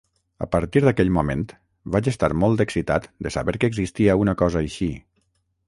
[0.43, 1.43] A partir d'aquell moment,
[1.95, 4.93] vaig estar molt excitat de saber que existia una cosa així.